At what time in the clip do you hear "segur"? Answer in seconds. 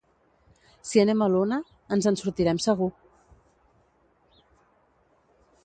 2.65-2.89